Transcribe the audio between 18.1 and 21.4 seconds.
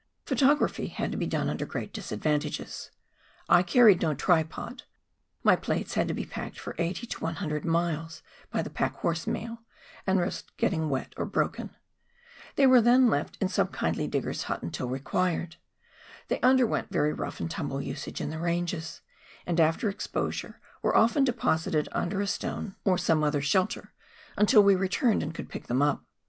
in the ranges; and after exposure were often